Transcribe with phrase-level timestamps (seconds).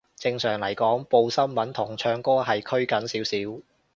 [0.15, 3.61] 正常嚟講，報新聞同唱歌係拘謹少少